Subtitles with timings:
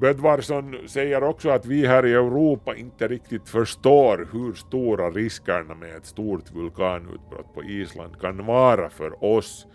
[0.00, 5.96] Bödvarsson säger också att vi här i Europa inte riktigt förstår hur stora riskerna med
[5.96, 9.66] ett stort vulkanutbrott på Island kan vara för oss.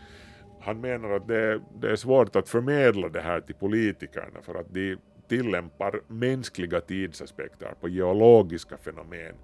[0.61, 4.73] Han menar att det, det är svårt att förmedla det här till politikerna för att
[4.73, 9.35] de tillämpar mänskliga tidsaspekter på geologiska fenomen.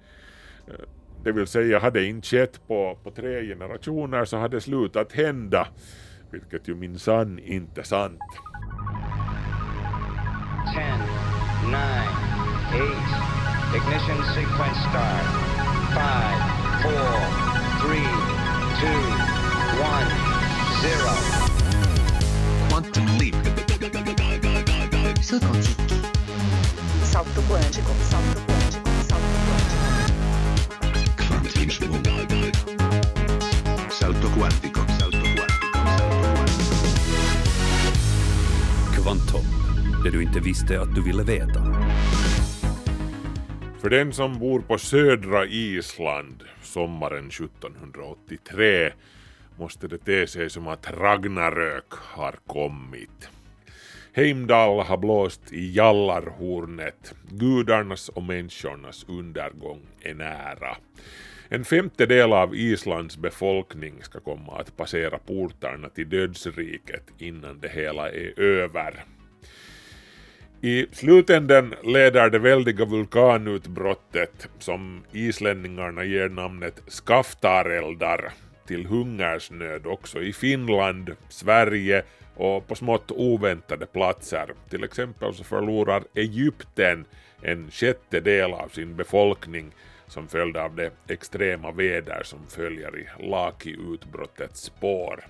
[0.67, 0.85] Eh,
[1.23, 5.11] det vill säga, hade det inte skett på, på tre generationer så hade det slutat
[5.11, 5.67] hända,
[6.31, 8.21] vilket ju minsann inte är sant.
[10.69, 11.01] 10,
[11.71, 12.07] 9,
[12.71, 12.85] 8,
[13.75, 15.25] ignition sequence start,
[15.91, 16.37] 5,
[16.83, 16.91] 4,
[17.81, 18.05] 3,
[18.81, 18.93] 2,
[19.81, 20.05] 1,
[20.81, 21.13] 0.
[22.69, 23.35] Quantum leap.
[25.21, 26.01] Saut quantique.
[27.03, 29.85] Salto quântico, salto quântico, salto quântico.
[31.27, 31.81] Quantismo.
[33.89, 35.71] Salto quantico, salto quantico, salto quantico.
[38.93, 39.60] Kvantum.
[40.03, 41.63] Det du inte visste att du ville veta.
[43.81, 48.91] För den som bor på södra Island sommaren 1783
[49.57, 53.29] måste det te sig som att Ragnarök har kommit.
[54.13, 60.77] Heimdall har blåst i jallarhornet, gudarnas och människornas undergång är nära.
[61.49, 68.09] En femtedel av Islands befolkning ska komma att passera portarna till dödsriket innan det hela
[68.09, 69.03] är över.
[70.63, 78.31] I slutänden leder det väldiga vulkanutbrottet som islänningarna ger namnet skaftareldar
[78.67, 82.03] till hungersnöd också i Finland, Sverige
[82.35, 84.53] och på smått oväntade platser.
[84.69, 87.05] Till exempel så förlorar Egypten
[87.41, 89.71] en sjättedel av sin befolkning
[90.07, 95.23] som följd av det extrema väder som följer i Laki-utbrottets spår.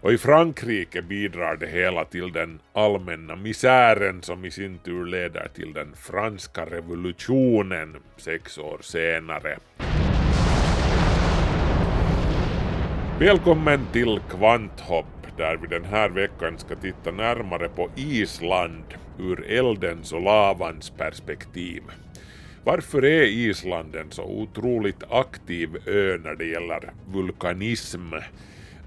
[0.00, 5.48] Och i Frankrike bidrar det hela till den allmänna misären som i sin tur leder
[5.54, 9.58] till den franska revolutionen sex år senare.
[13.20, 15.06] Välkommen till Kvanthopp
[15.36, 18.84] där vi den här veckan ska titta närmare på Island
[19.18, 21.82] ur eldens och lavans perspektiv.
[22.64, 28.12] Varför är Island en så otroligt aktiv ö när det gäller vulkanism?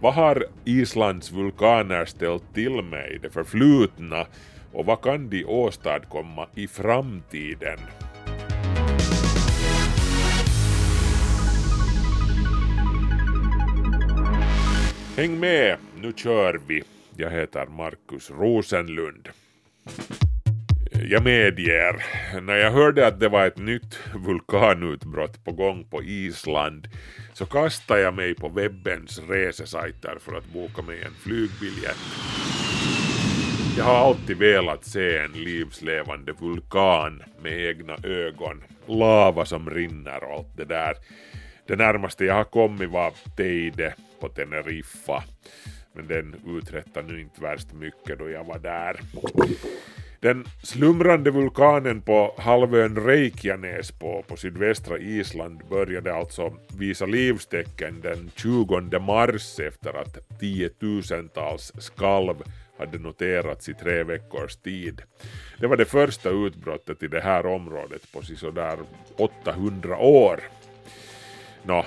[0.01, 4.25] Vad har Islands vulkaner ställt till med i det förflutna
[4.73, 7.79] och vad kan de åstadkomma i framtiden?
[15.17, 16.83] Häng med, nu kör vi.
[17.17, 19.29] Jag heter Markus Rosenlund.
[21.03, 22.03] Jag medger,
[22.41, 26.87] när jag hörde att det var ett nytt vulkanutbrott på gång på Island
[27.33, 31.97] så kastade jag mig på webbens resesajter för att boka mig en flygbiljett.
[33.77, 40.33] Jag har alltid velat se en livslevande vulkan med egna ögon, lava som rinner och
[40.33, 40.93] allt det där.
[41.67, 45.23] Det närmaste jag har kommit var Teide på Teneriffa,
[45.93, 48.99] men den uträttade nu inte värst mycket då jag var där.
[50.21, 58.31] Den slumrande vulkanen på halvön Reykjanes på, på sydvästra Island började alltså visa livstecken den
[58.35, 62.35] 20 mars efter att tiotusentals skalv
[62.77, 65.01] hade noterats i tre veckors tid.
[65.59, 68.77] Det var det första utbrottet i det här området på sådär
[69.17, 70.39] 800 år.
[71.63, 71.85] Nå,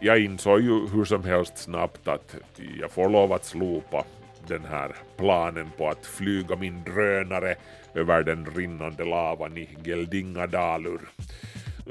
[0.00, 2.36] jag insåg ju hur som helst snabbt att
[2.80, 4.04] jag får lov att slopa
[4.48, 7.54] den här planen på att flyga min drönare
[7.94, 11.00] över den rinnande lavan i Geldingadalur.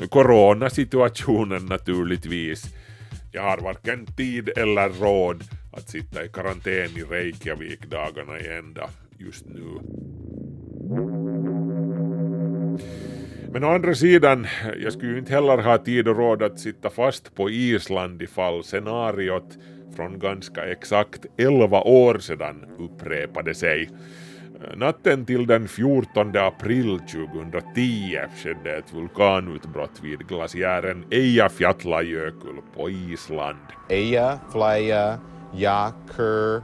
[0.09, 2.63] Coronasituationen naturligtvis.
[3.31, 8.89] Jag har varken tid eller råd att sitta i karantän i Reykjavik dagarna i ända
[9.17, 9.79] just nu.
[13.53, 14.47] Men å andra sidan,
[14.83, 18.63] jag skulle ju inte heller ha tid och råd att sitta fast på Island ifall
[18.63, 19.57] scenariot
[19.95, 23.89] från ganska exakt 11 år sedan upprepade sig.
[24.75, 33.57] Natten till den 14 april 2010 skedde ett vulkanutbrott vid glaciären Eyjafjallajökull på Island.
[33.89, 36.61] Eyjafjallajökull.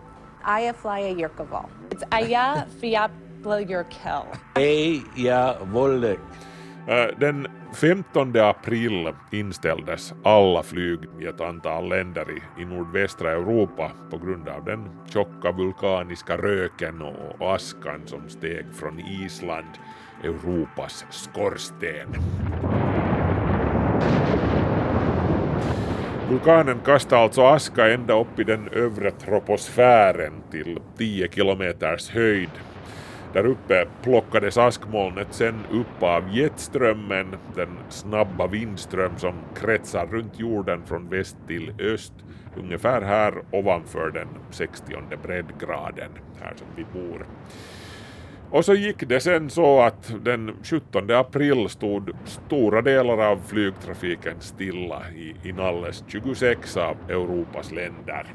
[0.57, 1.47] Eyjafjallajökull.
[1.89, 4.27] It's Eyjafjallajökull.
[4.55, 6.19] Eyjavollek.
[6.87, 13.91] Äh, den 15 april inställdes alla flyg i ett antal länder i, i nordvästra Europa
[14.09, 19.67] på grund av den tjocka vulkaniska röken och askan som steg från Island,
[20.23, 22.15] Europas skorsten.
[26.29, 32.49] Vulkanen kastade alltså aska ända upp i den övre troposfären till 10 kilometers höjd
[33.37, 40.85] där uppe plockades askmolnet sen upp av jetströmmen, den snabba vindström som kretsar runt jorden
[40.85, 42.13] från väst till öst,
[42.55, 44.83] ungefär här ovanför den 60
[45.23, 46.11] breddgraden,
[46.41, 47.25] här som vi bor.
[48.49, 54.35] Och så gick det sen så att den 17 april stod stora delar av flygtrafiken
[54.39, 58.25] stilla i, i Nalles 26 av Europas länder.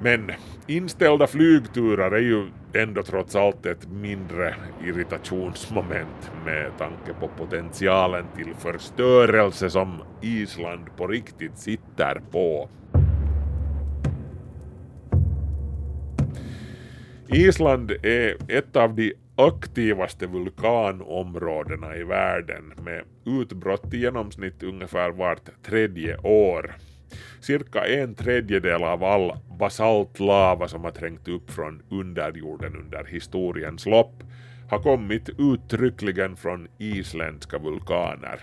[0.00, 0.30] Men
[0.66, 4.54] inställda flygturer är ju ändå trots allt ett mindre
[4.84, 12.68] irritationsmoment med tanke på potentialen till förstörelse som Island på riktigt sitter på.
[17.28, 25.62] Island är ett av de aktivaste vulkanområdena i världen med utbrott i genomsnitt ungefär vart
[25.62, 26.74] tredje år.
[27.40, 34.22] Cirka en tredjedel av all basaltlava som har trängt upp från underjorden under historiens lopp
[34.70, 38.40] har kommit uttryckligen från isländska vulkaner.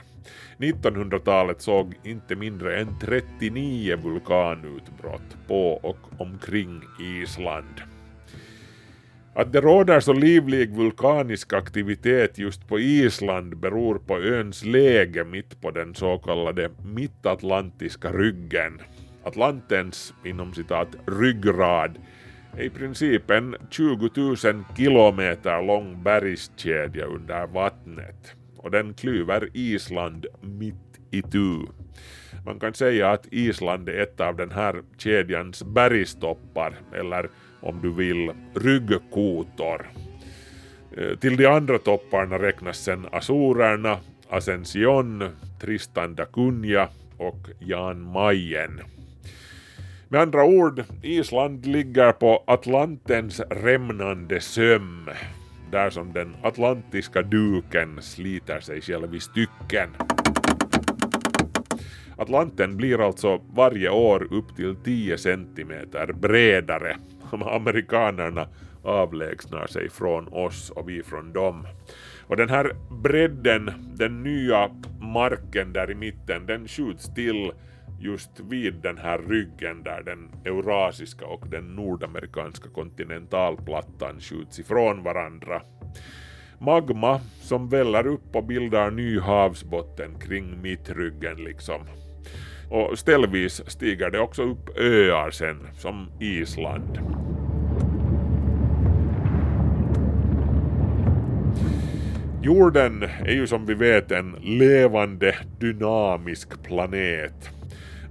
[0.57, 7.88] 1900-talet såg inte mindre än 39 vulkanutbrott på och omkring Island.
[9.39, 15.61] Att det råder så livlig vulkanisk aktivitet just på Island beror på öns läge mitt
[15.61, 18.81] på den så kallade mittatlantiska ryggen.
[19.23, 21.99] Atlantens, inom citat, ryggrad
[22.57, 24.35] är i princip en 20 000
[24.77, 31.65] kilometer lång bergskedja under vattnet och den klyver Island mitt itu.
[32.45, 37.29] Man kan säga att Island är ett av den här kedjans bergstoppar eller
[37.61, 39.91] om du vill, ryggkotor.
[40.97, 43.97] Eh, till de andra topparna räknas sen Azorerna,
[44.29, 45.23] Ascension,
[45.61, 48.81] Tristan da Cunha och Jan Mayen.
[50.07, 55.09] Med andra ord, Island ligger på Atlantens rämnande söm,
[55.71, 59.89] där som den atlantiska duken sliter sig själv i stycken.
[62.17, 66.97] Atlanten blir alltså varje år upp till 10 centimeter bredare
[67.33, 68.47] amerikanerna
[68.83, 71.67] avlägsnar sig från oss och vi från dem.
[72.27, 77.51] Och den här bredden, den nya marken där i mitten, den skjuts till
[77.99, 85.61] just vid den här ryggen där den eurasiska och den nordamerikanska kontinentalplattan skjuts ifrån varandra.
[86.59, 91.81] Magma som väller upp och bildar ny havsbotten kring mittryggen liksom.
[92.69, 96.99] Och ställvis stiger det också upp öar sen, som Island.
[102.41, 107.49] Jorden är ju som vi vet en levande dynamisk planet.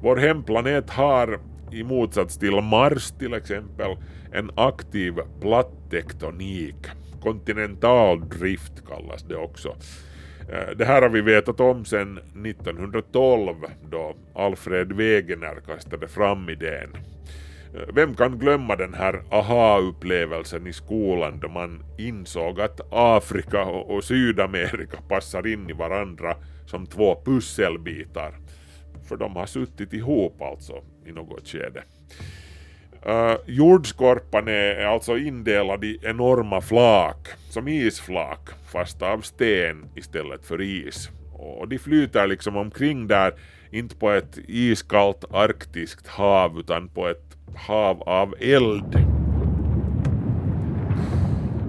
[0.03, 1.41] Vår hemplanet har,
[1.73, 3.97] i motsats till Mars till exempel,
[4.33, 6.87] en aktiv plattektonik.
[7.23, 9.77] Kontinentaldrift kallas det också.
[10.49, 13.55] Eh, det här har vi vetat om sedan 1912
[13.91, 16.97] då Alfred Wegener kastade fram idén.
[17.75, 24.05] Eh, vem kan glömma den här aha-upplevelsen i skolan då man insåg att Afrika och
[24.05, 26.37] Sydamerika passar in i varandra
[26.67, 28.35] som två pusselbitar.
[29.09, 31.83] För de har suttit ihop alltså i något skede.
[33.07, 40.45] Äh, uh, jordskorpan är alltså indelad i enorma flak, som isflak, fast av sten istället
[40.45, 41.11] för is.
[41.33, 43.33] Och de flyter liksom omkring där,
[43.71, 49.19] inte på ett iskallt arktiskt hav utan på ett hav av eld.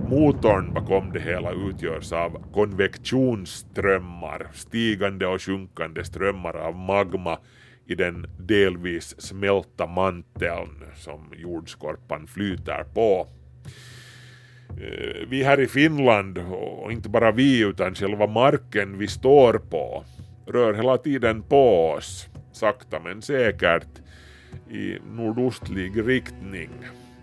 [0.10, 7.38] Motorn bakom det hela utgörs av konvektionsströmmar, stigande och sjunkande strömmar av magma
[7.90, 13.28] i den delvis smälta manteln som jordskorpan flyter på.
[14.70, 20.04] Eh, vi här i Finland, och inte bara vi utan själva marken vi står på,
[20.46, 24.02] rör hela tiden på oss, sakta men säkert,
[24.72, 26.70] i nordostlig riktning.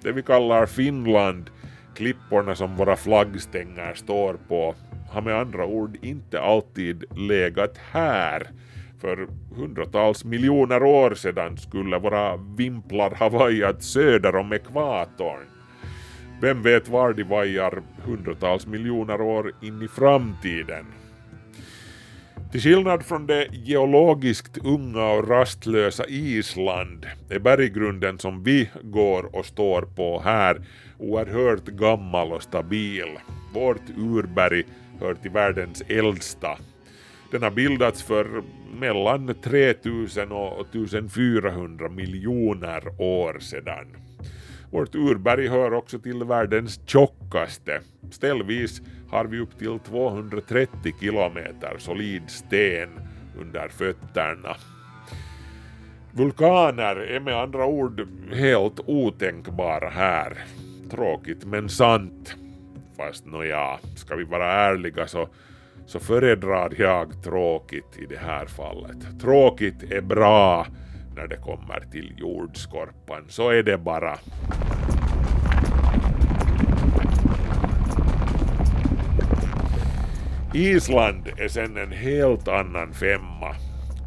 [0.02, 1.50] Det vi kallar Finland,
[1.94, 4.74] klipporna som våra flaggstänger står på,
[5.10, 8.50] har med andra ord inte alltid legat här,
[9.00, 15.46] för hundratals miljoner år sedan skulle våra vimplar ha vajat söder om ekvatorn.
[16.40, 20.86] Vem vet var de vajar hundratals miljoner år in i framtiden?
[22.52, 29.46] Till skillnad från det geologiskt unga och rastlösa Island är berggrunden som vi går och
[29.46, 30.64] står på här
[30.98, 33.18] oerhört gammal och stabil.
[33.54, 34.64] Vårt urberg
[35.00, 36.58] hör till världens äldsta.
[37.30, 38.42] Den har bildats för
[38.80, 43.86] mellan 3000 och 1400 miljoner år sedan.
[44.70, 47.80] Vårt urberg hör också till världens tjockaste.
[48.10, 52.88] Ställvis har vi upp till 230 kilometer solid sten
[53.40, 54.56] under fötterna.
[56.12, 60.38] Vulkaner är med andra ord helt otänkbara här.
[60.90, 62.36] Tråkigt men sant.
[62.96, 65.28] Fast nåja, ska vi vara ärliga så,
[65.86, 69.20] så föredrar jag tråkigt i det här fallet.
[69.20, 70.66] Tråkigt är bra
[71.16, 74.18] när det kommer till jordskorpan, så är det bara.
[80.54, 83.56] Island är sen en helt annan femma.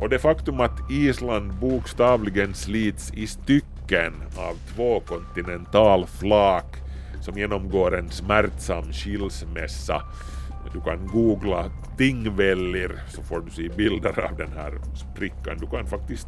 [0.01, 6.75] Och det faktum att Island bokstavligen slits i stycken av två kontinentalflak
[7.21, 10.01] som genomgår en smärtsam skilsmässa.
[10.73, 15.57] Du kan googla Tingvellir så får du se bilder av den här sprickan.
[15.59, 16.27] Du kan faktiskt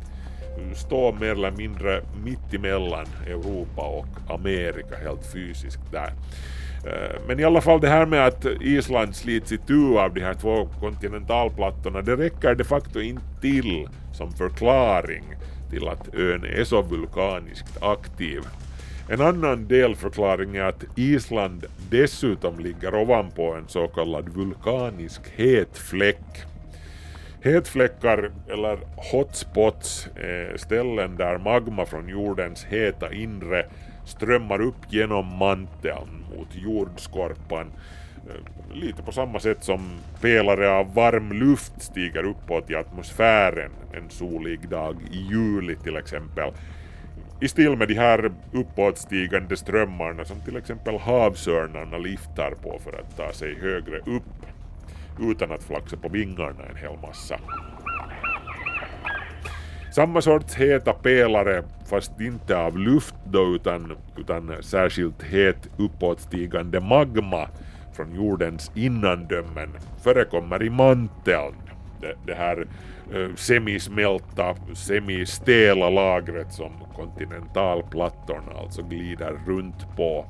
[0.75, 6.13] stå mer eller mindre mitt emellan Europa och Amerika helt fysiskt där.
[6.85, 10.33] Eh, men i alla fall det här med att Island slits itu av de här
[10.33, 15.23] två kontinentalplattorna, det räcker de facto inte till som förklaring
[15.69, 18.41] till att ön är så vulkaniskt aktiv.
[19.09, 26.43] En annan delförklaring är att Island dessutom ligger ovanpå en så kallad vulkanisk hetfläck.
[27.43, 28.79] Hetfläckar eller
[29.11, 33.65] hotspots är ställen där magma från jordens heta inre
[34.05, 37.71] strömmar upp genom manteln mot jordskorpan.
[38.29, 44.09] Eh, lite på samma sätt som pelare av varm luft stiger uppåt i atmosfären en
[44.09, 46.51] solig dag i juli till exempel.
[47.41, 53.17] I stil med de här uppåtstigande strömmarna som till exempel havsörnarna liftar på för att
[53.17, 54.45] ta sig högre upp
[55.19, 57.39] utan att flaxa på vingarna en hel massa.
[59.91, 67.47] Samma sorts heta pelare, fast inte av luft då utan, utan särskilt het uppåtstigande magma
[67.93, 69.69] från jordens innandömen
[70.03, 71.55] förekommer i manteln.
[72.01, 72.67] Det, det här
[73.35, 80.25] semismälta, semistela lagret som kontinentalplattorna alltså glider runt på.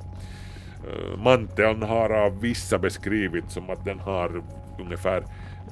[0.87, 4.43] Eh, manteln har av vissa beskrivits som att den har
[4.79, 5.23] ungefär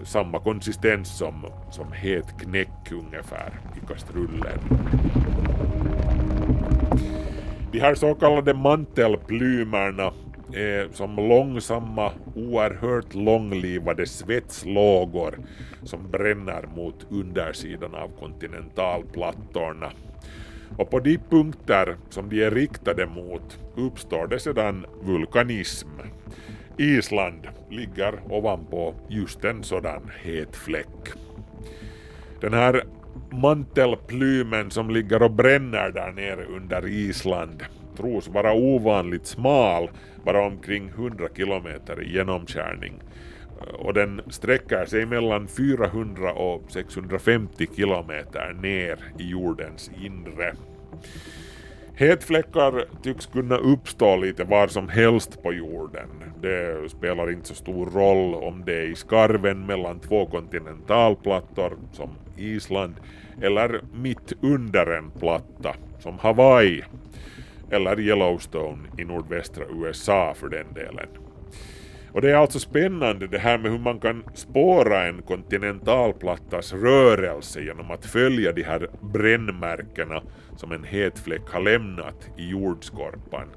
[0.03, 4.59] samma konsistens som, som het knäck ungefär i kastrullen.
[7.71, 10.11] De här så kallade mantelplymerna
[10.53, 15.37] är som långsamma, oerhört långlivade svetslågor
[15.83, 19.91] som bränner mot undersidan av kontinentalplattorna.
[20.77, 25.89] Och på de punkter som de är riktade mot uppstår det sedan vulkanism.
[26.77, 31.09] Island ligger ovanpå just en sådan het fläck.
[32.41, 32.83] Den här
[33.31, 37.63] mantelplymen som ligger och bränner där nere under Island
[37.99, 39.89] tros vara ovanligt smal,
[40.25, 42.93] bara omkring 100 kilometer i genomkärning
[43.61, 50.53] eh, och den sträcker sig mellan 400 och 650 kilometer ner i jordens inre.
[51.99, 56.09] Hetfläckar tycks kunna uppstå lite var som helst på jorden.
[56.41, 62.09] Det spelar inte så stor roll om det är i skarven mellan två kontinentalplattor som
[62.37, 62.95] Island
[63.41, 66.83] eller mitt under en platta som Hawaii
[67.71, 71.07] eller Yellowstone i nordvästra USA för den delen.
[72.11, 77.61] Och det är alltså spännande det här med hur man kan spåra en kontinentalplattas rörelse
[77.61, 80.21] genom att följa de här brännmärkena
[80.57, 83.47] som en het fläck har lämnat i jordskorpan.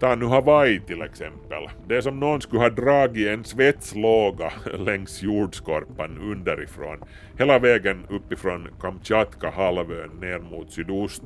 [0.00, 1.68] Ta nu Hawaii till exempel.
[1.88, 6.98] Det är som någon skulle ha dragit en svetslåga längs jordskorpan underifrån,
[7.38, 11.22] hela vägen uppifrån Kamchatka-halvön ner mot sydost.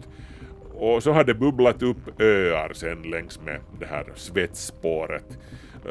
[0.78, 5.38] Och så har det bubblat upp öar sen längs med det här svetsspåret.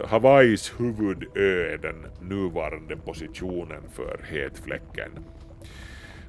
[0.05, 5.11] Hawaiis huvudö är den nuvarande positionen för hetfläcken.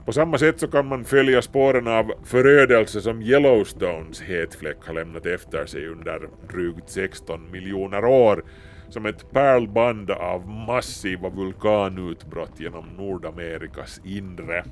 [0.04, 5.26] På samma sätt så kan man följa spåren av förödelse som Yellowstones hetfläck har lämnat
[5.26, 8.44] efter sig under drygt 16 miljoner år
[8.88, 14.64] som ett pärlband av massiva vulkanutbrott genom Nordamerikas inre.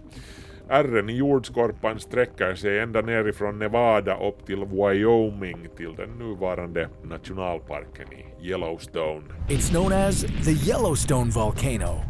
[0.68, 8.06] Ärren i jordskorpan sträcker sig ända nerifrån Nevada upp till Wyoming till den nuvarande nationalparken
[8.12, 9.23] i Yellowstone.
[9.49, 12.02] It's known as the Yellowstone volcano.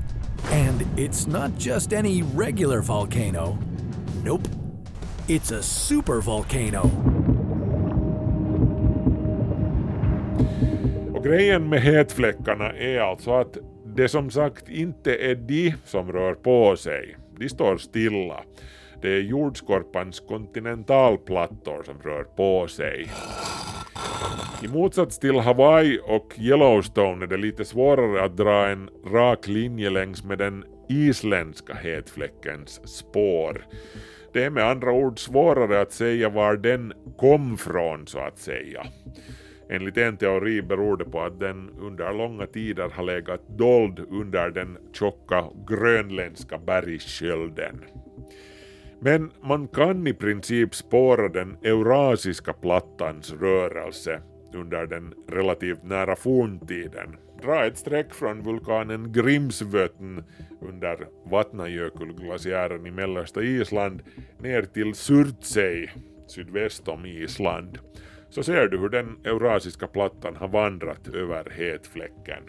[0.52, 3.58] And it's not just any regular volcano.
[4.25, 4.48] Nope.
[5.28, 6.90] It's a supervolcano.
[11.14, 13.58] Och grejen med hetfläckarna är alltså att
[13.96, 18.43] det som sagt inte är de som rör på sig de står stilla.
[19.02, 23.11] Det är jordskorpans kontinentalplattor som rör på sig.
[24.62, 29.90] I motsats till Hawaii och Yellowstone är det lite svårare att dra en rak linje
[29.90, 33.66] längs med den isländska hetfläckens spår.
[34.33, 38.87] Det är med andra ord svårare att säga var den kom från så att säga.
[39.68, 44.50] Enligt en teori beror det på att den under långa tider har legat dold under
[44.50, 47.85] den tjocka grönländska bergskölden.
[49.00, 54.23] Men man kan i princip spåra den eurasiska plattans rörelse
[54.54, 57.16] under den relativt nära forntiden.
[57.42, 60.18] Dra ett streck från vulkanen Grimsvötn
[60.61, 64.02] under Vatnajökullglaciären i mellersta Island
[64.38, 65.88] ner till Surtsey
[66.26, 67.78] sydväst om Island
[68.30, 72.42] så ser du hur den eurasiska plattan har vandrat över hetfläcken.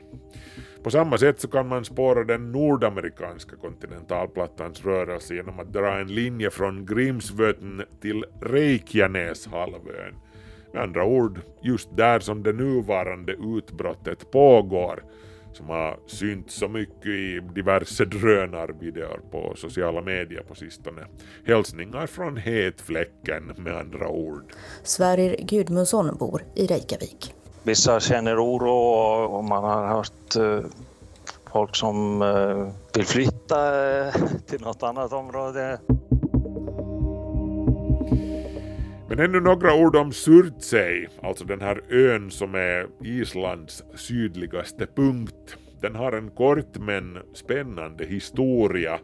[0.84, 6.07] På samma sätt så kan man spåra den nordamerikanska kontinentalplattans rörelse genom att dra en
[6.07, 10.15] linje från Grimsvötn till Reykjaneshalvön.
[10.74, 15.03] Med andra ord, just där som det nuvarande utbrottet pågår
[15.57, 21.05] som har synts så mycket i diverse drönarvideor på sociala medier på sistone.
[21.45, 24.53] Hälsningar från hetfläcken med andra ord.
[24.83, 27.33] Sverrir Gudmundsson bor i Reykjavik.
[27.63, 28.71] Vissa känner oro
[29.37, 30.69] och man har hört eh,
[31.51, 34.13] folk som eh, vill flytta eh,
[34.47, 35.79] till något annat område.
[39.09, 45.57] Men ännu några ord om Surtsey, alltså den här ön som är Islands sydligaste punkt.
[45.81, 48.99] Den har en kort men spännande historia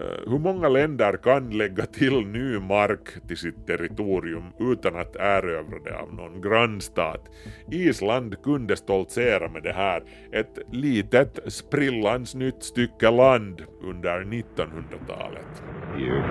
[0.00, 5.78] Eh, hur många länder kan lägga till ny mark till sitt territorium utan att erövra
[5.84, 7.28] det av någon grannstat?
[7.70, 10.02] Island kunde stoltsera med det här,
[10.32, 15.62] ett litet sprillans nytt stycke land under 1900-talet.
[15.96, 16.22] Here,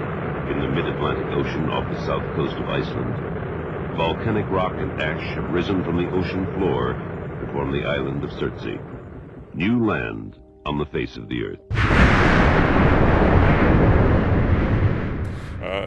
[0.52, 3.16] in the mid-Atlantic Ocean off the south coast of Iceland,
[3.98, 6.94] volcanic rock and ash have risen from the ocean floor
[7.40, 8.80] to form the island of Surtsey.
[9.54, 12.69] New land on the face of the earth.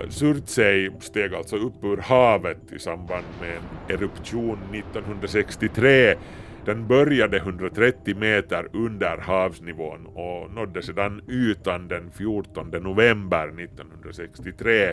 [0.09, 6.14] Surtsey steg alltså upp ur havet i samband med en eruption 1963.
[6.64, 14.92] Den började 130 meter under havsnivån och nådde sedan ytan den 14 november 1963.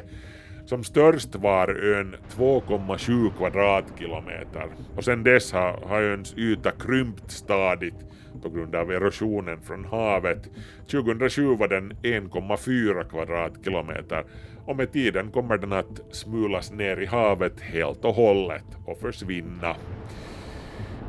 [0.66, 8.06] Som störst var ön 2,7 kvadratkilometer och sedan dess har, har öns yta krympt stadigt
[8.44, 10.50] på grund av erosionen från havet.
[10.92, 14.24] 2007 var den 1,4 kvadratkilometer
[14.70, 19.76] och med tiden kommer den att smulas ner i havet helt och hållet och försvinna.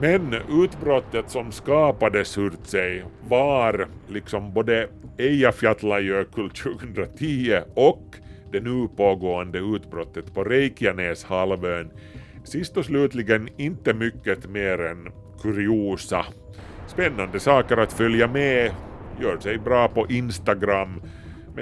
[0.01, 8.17] Men utbrottet som skapade Surtsey var liksom både Eyjafjallajökull 2010 och
[8.53, 11.91] det nu pågående utbrottet på Reykjaneshalvön
[12.45, 15.09] sist och slutligen inte mycket mer än
[15.43, 16.27] kuriosa.
[16.87, 18.73] Spännande saker att följa med,
[19.21, 21.01] gör sig bra på Instagram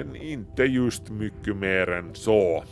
[0.03, 2.63] men inte just mycket mer än så.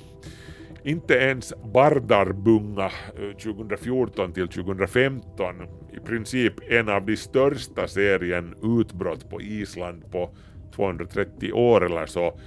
[0.84, 5.56] Inte ens Bardarbunga eh, 2014 till 2015,
[5.94, 10.30] i princip en av de största serien utbrott på Island på
[10.76, 12.40] 230 år eller så,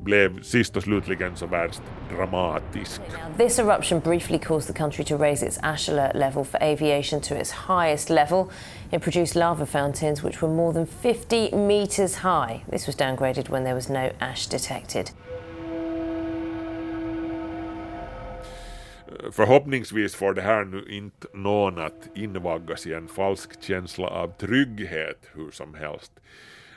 [0.00, 1.82] blev sist och slutligen så värst
[2.16, 3.00] dramatisk.
[3.36, 7.34] This eruption briefly caused the country to raise its ash alert level for aviation to
[7.34, 8.44] its highest level.
[8.92, 12.62] It produced lava fountains which were more than 50 meters high.
[12.70, 15.10] This was downgraded when there was no ash detected.
[19.32, 25.30] Förhoppningsvis får det här nu inte någon att invaggas i en falsk känsla av trygghet
[25.34, 26.12] hur som helst.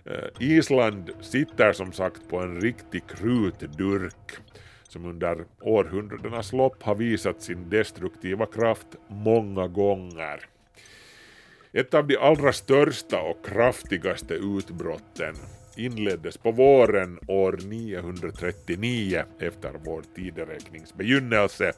[0.05, 4.37] Eh, Island sitter som sagt på en riktig krutdurk
[4.89, 10.45] som under århundradenas lopp har visat sin destruktiva kraft många gånger.
[11.73, 15.35] Ett av de allra största och kraftigaste utbrotten
[15.77, 21.73] inleddes på våren år 939 efter vår tideräknings begynnelse.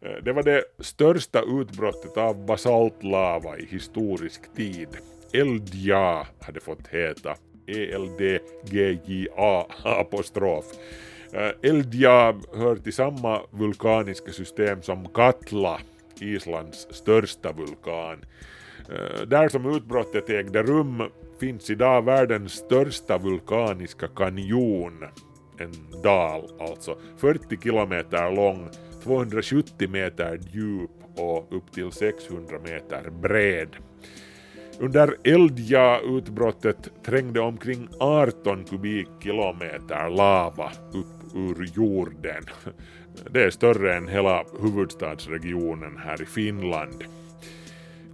[0.00, 4.88] Eh, det var det största utbrottet av basaltlava i historisk tid.
[5.40, 7.34] Eldja hade fått heta.
[7.66, 10.64] E-L-D-G-J-A apostrof.
[11.32, 15.80] Äh, Eldja hör till samma vulkaniska system som Katla,
[16.20, 18.24] Islands största vulkan.
[18.88, 21.02] Äh, där som utbrottet ägde rum
[21.40, 25.04] finns idag världens största vulkaniska kanjon,
[25.58, 28.68] en dal alltså, 40 kilometer lång,
[29.02, 33.76] 270 meter djup och upp till 600 meter bred.
[34.80, 42.44] Under Eldja-utbrottet trängde omkring 18 kubikkilometer lava upp ur jorden.
[43.30, 47.04] Det är större än hela huvudstadsregionen här i Finland.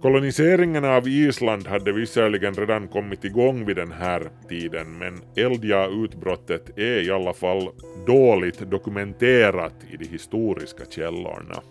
[0.01, 7.07] Koloniseringen av Island hade visserligen redan kommit igång vid den här tiden men Eldja-utbrottet är
[7.07, 7.69] i alla fall
[8.07, 11.63] dåligt dokumenterat i de historiska källorna.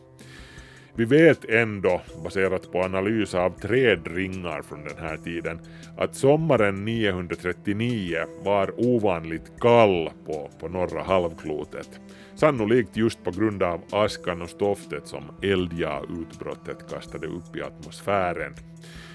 [0.96, 5.60] Vi vet ändå, baserat på analys av trädringar från den här tiden,
[5.96, 12.00] att sommaren 939 var ovanligt kall på, på norra halvklotet.
[12.34, 18.54] Sannolikt just på grund av askan och stoftet som Eldja-utbrottet kastade upp i atmosfären.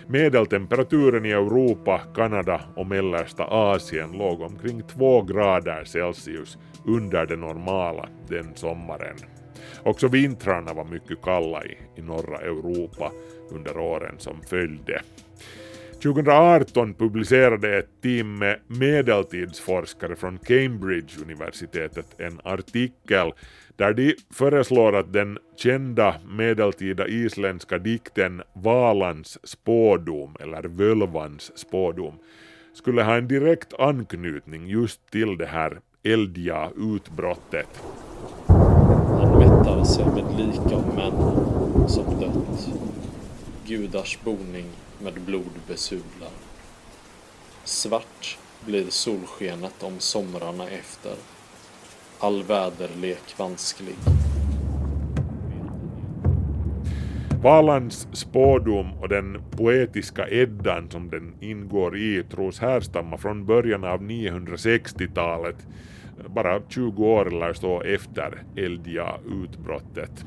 [0.07, 8.09] Medeltemperaturen i Europa, Kanada och mellersta Asien låg omkring 2 grader Celsius under det normala
[8.29, 9.36] den sommaren.
[9.83, 13.11] Också vintrarna var mycket kalla i, i norra Europa
[13.51, 15.01] under åren som följde.
[16.03, 23.31] 2018 publicerade ett team med medeltidsforskare från Cambridge-universitetet en artikel
[23.75, 32.13] där de föreslår att den kända medeltida isländska dikten Valans spådom eller Völvans spådom
[32.73, 37.83] skulle ha en direkt anknytning just till det här eldiga utbrottet.
[39.67, 42.69] Han sig med lik av män som dött.
[43.65, 44.65] Gudars boning
[44.99, 46.29] med blod besudlar.
[47.63, 51.13] Svart blir solskenet om somrarna efter.
[52.19, 53.95] All väderlek vansklig.
[57.41, 64.01] Valans spådom och den poetiska Eddan som den ingår i tros härstamma från början av
[64.01, 65.67] 960-talet,
[66.27, 70.25] bara 20 år eller så efter Eldia-utbrottet.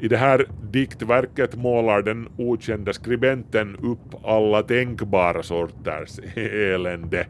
[0.00, 7.26] I det här diktverket målar den okända skribenten upp alla tänkbara sorters elände,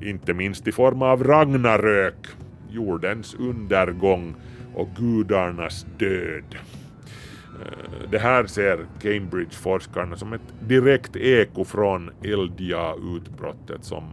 [0.00, 2.26] inte minst i form av Ragnarök,
[2.70, 4.34] jordens undergång
[4.74, 6.56] och gudarnas död.
[7.60, 14.04] Eh, det här ser Cambridge-forskarna som ett direkt eko från Eldia-utbrottet som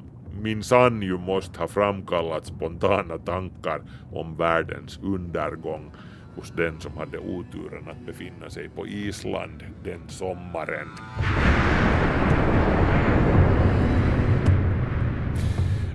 [0.41, 5.91] minsann ju måste ha framkallat spontana tankar om världens undergång
[6.36, 10.88] hos den som hade oturen att befinna sig på Island den sommaren.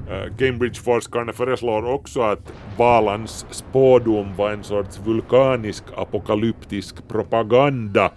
[0.07, 8.11] Cambridgeforskarna Cambridge-forskarna föreslår också att Valans spådom var en sorts vulkanisk apokalyptisk propaganda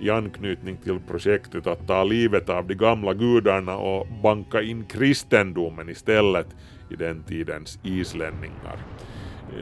[0.00, 5.88] i anknytning till projektet att ta livet av de gamla gudarna och banka in kristendomen
[5.88, 6.46] istället
[6.90, 8.78] i den tidens islänningar.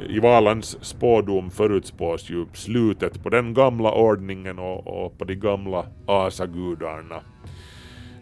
[0.09, 5.87] I Valans spådom förutspås ju slutet på den gamla ordningen och, och på de gamla
[6.07, 7.21] asagudarna.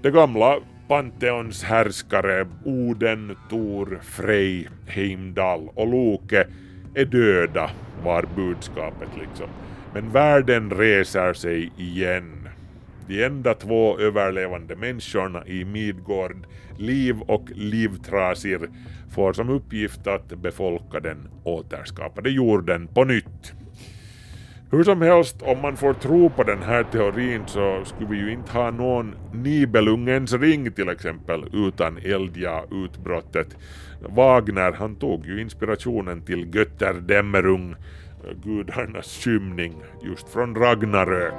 [0.03, 6.47] De gamla Pantheons härskare Oden, Tor, Frej, Heimdall och Loke
[6.95, 7.71] är döda
[8.05, 9.49] var budskapet liksom.
[9.95, 12.49] Men världen reser sig igen.
[13.07, 16.47] De enda två överlevande människorna i Midgård,
[16.79, 18.69] Liv och Livtrasir,
[19.15, 23.53] får som uppgift att befolka den återskapade jorden på nytt.
[24.71, 28.33] Hur som helst, om man får tro på den här teorin så skulle vi ju
[28.33, 33.57] inte ha någon Nibelungens ring till exempel utan Eldja-utbrottet.
[34.01, 37.75] Wagner han tog ju inspirationen till Götterdämmerung,
[38.45, 41.35] gudarnas skymning, just från Ragnarök.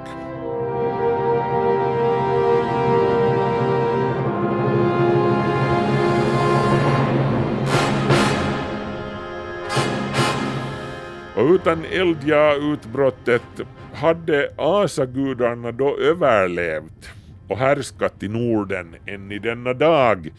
[11.36, 13.60] Och utan Eldja-utbrottet
[13.94, 17.10] hade asagudarna då överlevt
[17.48, 20.30] och härskat i Norden än i denna dag?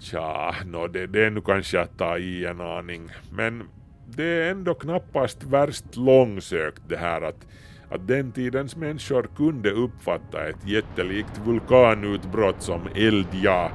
[0.00, 3.62] Tja, no, det, det är nu kanske att ta i en aning, men
[4.06, 7.46] det är ändå knappast värst långsökt det här att,
[7.88, 13.70] att den tidens människor kunde uppfatta ett jättelikt vulkanutbrott som Eldja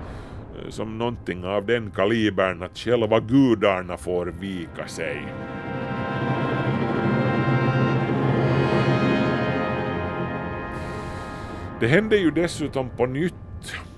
[0.69, 5.33] som någonting av den kalibern att själva gudarna får vika sig.
[11.79, 13.33] Det hände ju dessutom på nytt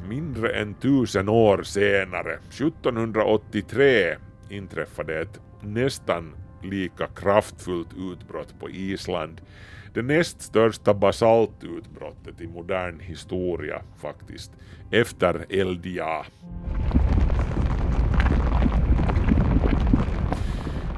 [0.08, 2.34] mindre än tusen år senare.
[2.34, 4.16] 1783
[4.50, 9.42] inträffade ett nästan lika kraftfullt utbrott på Island.
[9.94, 14.52] Det näst största basaltutbrottet i modern historia faktiskt,
[14.92, 16.26] efter Eldia.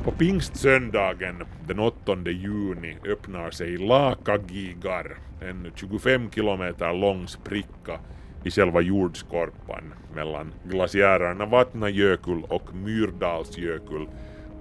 [0.03, 7.99] På pingstsöndagen den 8 juni öppnar sig Lakagigar, en 25 kilometer lång spricka
[8.43, 14.07] i själva jordskorpan mellan glaciärerna Vatnajökull och Myrdalsjökull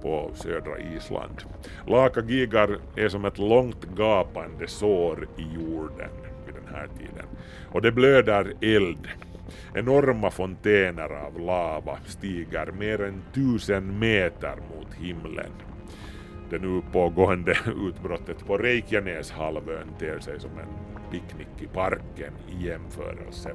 [0.05, 1.43] på södra Island.
[1.87, 6.09] Lakagigar är som ett långt gapande sår i jorden
[6.45, 7.25] vid den här tiden.
[7.71, 9.07] Och det blöder eld.
[9.75, 15.51] Enorma fontäner av lava stiger mer än tusen meter mot himlen.
[16.49, 23.51] Det nu pågående utbrottet på Reykjaneshalvön ter sig som en picknick i parken i jämförelse.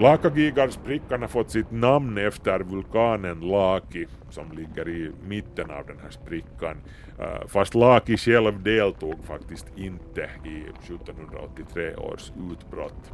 [0.00, 6.10] Lakagigarsprickan har fått sitt namn efter vulkanen Laki som ligger i mitten av den här
[6.10, 6.76] sprickan.
[7.18, 13.12] Eh, fast Laki själv deltog faktiskt inte i 1783 års utbrott.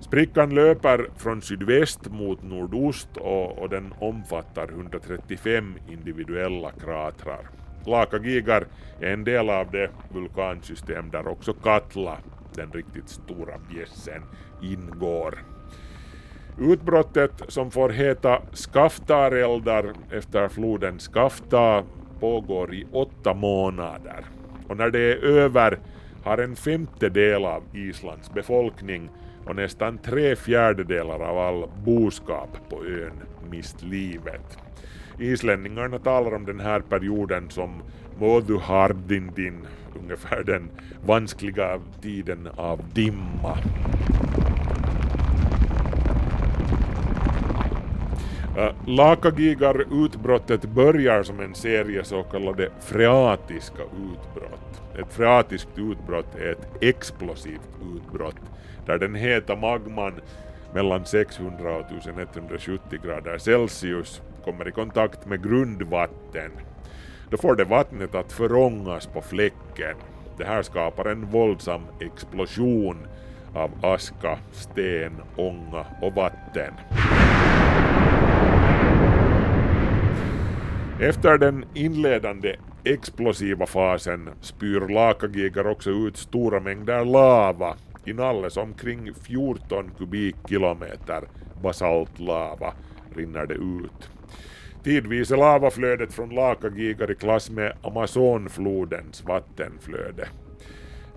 [0.00, 7.48] Sprickan löper från sydväst mot nordost och, och den omfattar 135 individuella kratrar.
[7.86, 8.66] Lakagigar
[9.00, 12.18] är en del av det vulkansystem där också Katla,
[12.54, 14.22] den riktigt stora bjässen,
[14.62, 15.38] ingår.
[16.60, 21.84] Utbrottet som får heta Skaftareldar efter floden Skafta
[22.20, 24.24] pågår i åtta månader
[24.68, 25.78] och när det är över
[26.24, 29.10] har en femtedel av Islands befolkning
[29.46, 34.58] och nästan tre fjärdedelar av all boskap på ön mist livet.
[35.18, 37.82] Islänningarna talar om den här perioden som
[38.18, 39.66] Moduhardindin,
[40.02, 40.70] ungefär den
[41.06, 43.58] vanskliga tiden av dimma.
[48.56, 54.82] Äh, uh, Lakagigar-utbrottet börjar som en serie så kallade freatiska utbrott.
[54.98, 58.40] Ett freatiskt utbrott är ett explosivt utbrott
[58.86, 60.20] där den heta magman
[60.74, 66.50] mellan 600 och 1170 grader Celsius kommer i kontakt med grundvatten.
[67.30, 69.96] Då får det vattnet att förångas på fläcken.
[70.38, 72.96] Det här skapar en våldsam explosion
[73.54, 76.74] av aska, sten, ånga och vatten.
[81.02, 89.14] Efter den inledande explosiva fasen spyr Lakagigar också ut stora mängder lava, I Nalles omkring
[89.14, 91.22] 14 kubikkilometer
[91.62, 92.74] basaltlava
[93.16, 94.10] rinner det ut.
[94.84, 100.28] Tidvis är lavaflödet från Lakagigar i klass med Amazonflodens vattenflöde.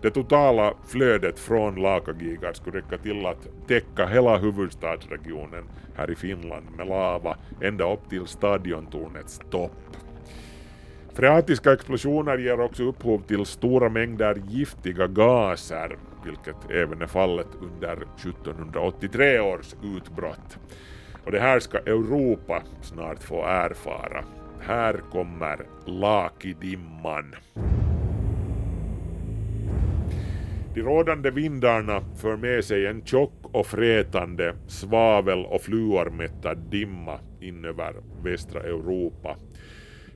[0.04, 5.64] Det totala flödet från Lakagigar skulle räcka till att täcka hela huvudstadsregionen
[5.96, 9.98] här i Finland med lava ända upp till stadiontornets topp.
[11.14, 17.94] Freatiska explosioner ger också upphov till stora mängder giftiga gaser, vilket även är fallet under
[17.94, 20.58] 1783 års utbrott.
[21.26, 24.24] Och det här ska Europa snart få erfara.
[24.60, 27.36] Här kommer Lakidimman.
[30.74, 37.66] De rådande vindarna för med sig en tjock och frätande svavel och fluormättad dimma in
[37.66, 39.36] över västra Europa.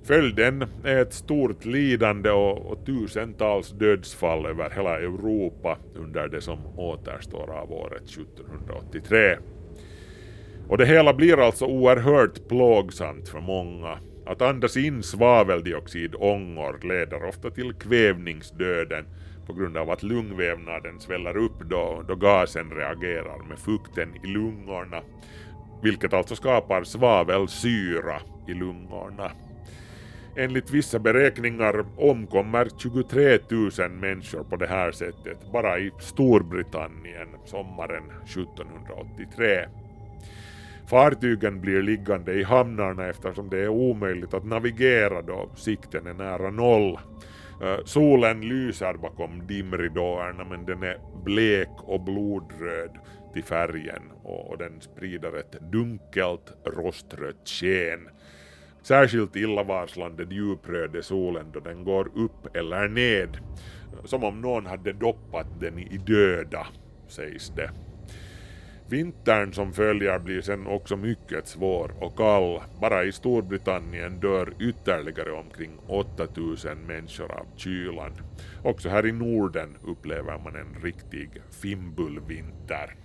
[0.03, 6.59] Följden är ett stort lidande och, och, tusentals dödsfall över hela Europa under det som
[6.77, 9.37] återstår av året 1783.
[10.67, 13.99] Och det hela blir alltså oerhört plågsamt för många.
[14.25, 19.05] Att andas in svaveldioxidångor leder ofta till kvävningsdöden
[19.47, 25.01] på grund av att lungvävnaden sväller upp då, då gasen reagerar med fukten i lungorna,
[25.81, 29.31] vilket alltså skapar svavelsyra i lungorna.
[30.35, 33.39] Enligt vissa beräkningar omkommer 23
[33.79, 39.65] 000 människor på det här sättet bara i Storbritannien sommaren 1783.
[40.89, 46.49] Fartygen blir liggande i hamnarna eftersom det är omöjligt att navigera då sikten är nära
[46.49, 46.99] noll
[47.61, 52.97] Eh, solen lyser bakom dimridåerna men den är blek och blodröd
[53.33, 58.09] till färgen och, den sprider ett dunkelt rostrött sken.
[58.81, 63.37] Särskilt illavarslande djupröd är solen då den går upp eller ned,
[64.05, 66.67] som om någon hade doppat den i döda,
[67.07, 67.71] sägs det.
[68.89, 72.61] Vintern som följer blir sen också mycket svår och kall.
[72.81, 78.11] Bara i Storbritannien dör ytterligare omkring 8000 människor av kylan.
[78.63, 81.29] Också här i Norden upplever man en riktig
[81.61, 82.95] fimbulvinter.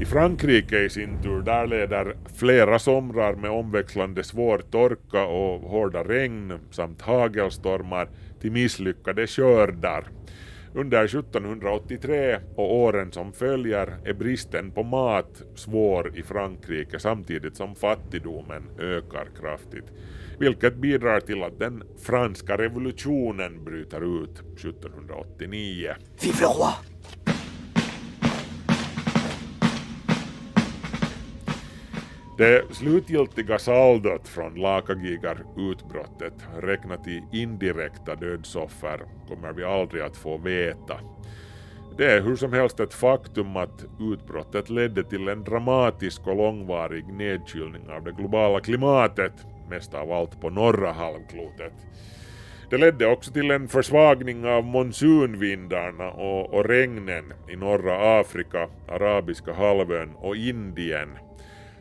[0.00, 6.04] I Frankrike i sin tur, där leder flera somrar med omväxlande svår torka och hårda
[6.04, 8.08] regn samt hagelstormar
[8.40, 10.04] till misslyckade skördar.
[10.74, 17.74] Under 1783 och åren som följer är bristen på mat svår i Frankrike samtidigt som
[17.74, 19.84] fattigdomen ökar kraftigt,
[20.38, 25.94] vilket bidrar till att den franska revolutionen bryter ut 1789.
[26.22, 26.89] Vive le roi!
[32.40, 41.00] Det slutgiltiga saldot från Lakagigar-utbrottet räknat i indirekta dödsoffer kommer vi aldrig att få veta.
[41.96, 47.06] Det är hur som helst ett faktum att utbrottet ledde till en dramatisk och långvarig
[47.06, 49.32] nedkylning av det globala klimatet,
[49.70, 51.72] mest av allt på norra halvklotet.
[52.70, 59.52] Det ledde också till en försvagning av monsunvindarna och, och regnen i norra Afrika, Arabiska
[59.52, 61.08] halvön och Indien.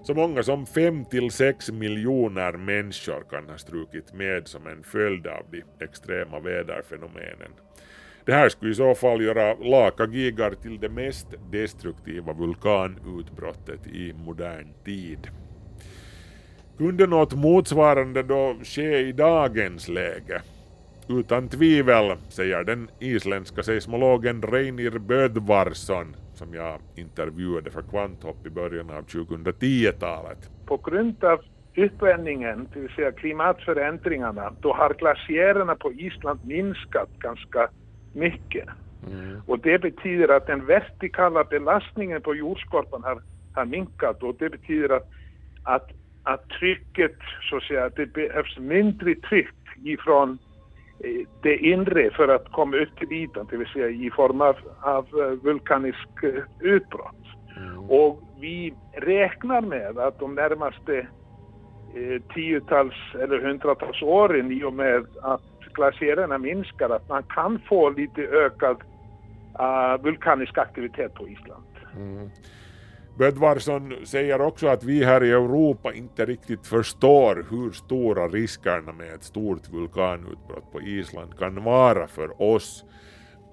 [0.10, 5.28] Så många som 5 till 6 miljoner människor kan ha strukit med som en följd
[5.28, 7.52] av de extrema väderfenomenen.
[8.26, 14.68] Det här skulle i så fall göra Laka-Gigar till det mest destruktiva vulkanutbrottet i modern
[14.86, 15.28] tid.
[16.78, 20.42] Kunde något motsvarande då ske i dagens läge?
[21.08, 28.90] Utan tvivel, säger den isländska seismologen Reinir Bödvarsson som jag intervjuade för Kvanthopp i början
[28.90, 30.50] av 2010-talet.
[30.66, 31.40] På grund av
[31.78, 37.70] uppvärmningen, det vill säga klimatförändringarna, då har glaciärerna på Island minskat ganska
[38.14, 38.66] mycket.
[39.08, 39.42] Mm.
[39.46, 43.22] Och det betyder att den vertikala belastningen på jordskorpan har,
[43.54, 45.10] har minskat och det betyder att,
[45.64, 45.92] att,
[46.24, 47.18] att trycket,
[47.50, 50.38] så att säga, det behövs mindre tryck ifrån
[51.42, 55.06] det inre för att komma upp till ytan, det vill säga i form av, av
[55.20, 57.16] eh, vulkanisk eh, utbrott.
[57.58, 57.90] Mm.
[57.90, 60.98] Och vi räknar med att de närmaste
[61.96, 65.42] eh, tiotals eller hundratals åren i och med att
[65.74, 68.78] glaciärerna minskar att man kan få lite ökad
[69.60, 71.64] uh, vulkanisk aktivitet på Island.
[71.96, 72.30] Mm.
[73.20, 79.14] Bödvarsson säger också att vi här i Europa inte riktigt förstår hur stora riskerna med
[79.14, 82.86] ett stort vulkanutbrott på Island kan vara för oss.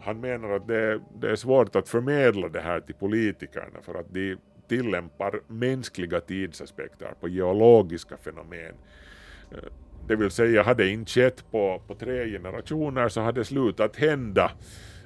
[0.01, 4.15] Han menar att det, det är svårt att förmedla det här till politikerna för att
[4.15, 4.37] de
[4.69, 8.75] tillämpar mänskliga tidsaspekter på geologiska fenomen.
[9.53, 9.59] Eh,
[10.09, 13.97] det vill säga, hade det inte skett på, på tre generationer så hade det slutat
[13.97, 14.51] hända,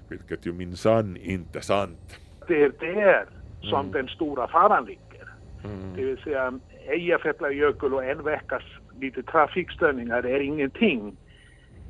[0.09, 2.19] vilket ju minsann inte är sant.
[2.49, 3.93] Det är där som mm.
[3.93, 5.29] den stora faran ligger.
[5.65, 5.97] Mm.
[5.97, 8.63] Det vill säga, Eyjafjallajökull och en veckas
[9.01, 11.17] lite trafikstörningar är ingenting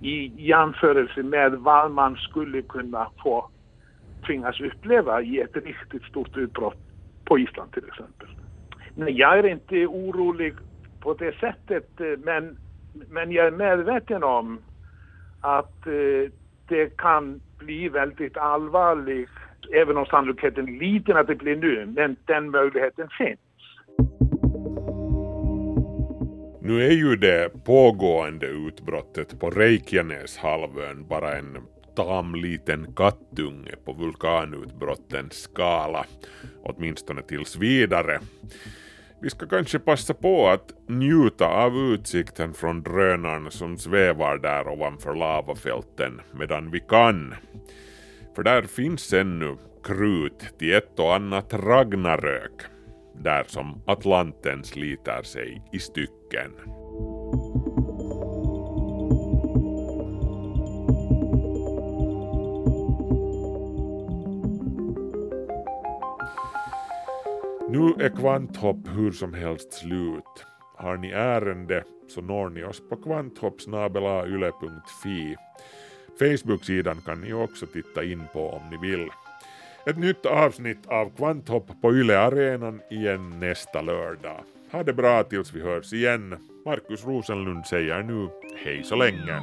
[0.00, 3.50] i jämförelse med vad man skulle kunna få
[4.26, 6.78] tvingas uppleva i ett riktigt stort utbrott
[7.24, 8.28] på Island till exempel.
[8.94, 10.54] Nej, jag är inte orolig
[11.00, 11.88] på det sättet
[12.24, 12.56] men
[13.08, 14.58] men jag är medveten om
[15.40, 16.32] att eh,
[16.68, 19.30] det kan bli väldigt allvarligt,
[19.72, 23.38] även om sannolikheten är liten att det blir nu, men den möjligheten finns.
[26.62, 31.58] Nu är ju det pågående utbrottet på Reykjaneshalvön bara en
[31.96, 36.04] tam liten kattunge på vulkanutbrottens skala,
[36.62, 38.20] åtminstone tills vidare.
[39.22, 45.14] Vi ska kanske passa på att njuta av utsikten från drönaren som svävar där ovanför
[45.14, 47.34] lavafälten medan vi kan.
[48.36, 52.62] För där finns ännu krut till ett och annat Ragnarök,
[53.14, 56.52] där som Atlanten sliter sig i stycken.
[67.70, 70.46] Nu är Kvanthopp hur som helst slut.
[70.76, 75.36] Har ni ärende så når ni oss på kvanthoppsnabelayle.fi.
[76.18, 79.08] Facebook-sidan kan ni också titta in på om ni vill.
[79.86, 84.44] Ett nytt avsnitt av Kvanthopp på Yle Arenan igen nästa lördag.
[84.72, 86.36] Ha det bra tills vi hörs igen.
[86.64, 88.28] Markus Rosenlund säger nu
[88.64, 89.40] hej så länge.